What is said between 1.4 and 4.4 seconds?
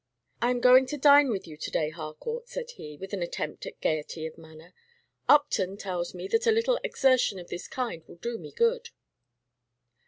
you to day, Harcourt," said he, with an attempt at gayety of